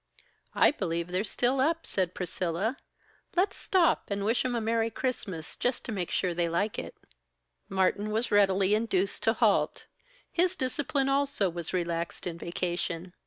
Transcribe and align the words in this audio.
"I 0.55 0.71
believe 0.71 1.09
they're 1.09 1.23
still 1.23 1.59
up!" 1.61 1.85
said 1.85 2.15
Priscilla. 2.15 2.77
"Let's 3.35 3.55
stop 3.55 4.05
and 4.07 4.25
wish 4.25 4.43
'em 4.43 4.55
a 4.55 4.59
Merry 4.59 4.89
Christmas, 4.89 5.55
just 5.55 5.85
to 5.85 5.91
make 5.91 6.09
sure 6.09 6.33
they 6.33 6.49
like 6.49 6.79
it." 6.79 6.95
Martin 7.69 8.09
was 8.09 8.31
readily 8.31 8.73
induced 8.73 9.21
to 9.21 9.33
halt; 9.33 9.85
his 10.31 10.55
discipline 10.55 11.07
also 11.07 11.51
was 11.51 11.71
relaxed 11.71 12.25
in 12.25 12.39
vacation. 12.39 13.13